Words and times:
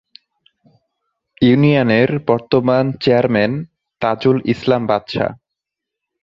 ইউনিয়নের 1.41 2.09
বর্তমান 2.27 2.85
চেয়ারম্যান 3.03 3.51
তাজুল 4.01 4.37
ইসলাম 4.45 4.81
বাদশা। 4.87 5.27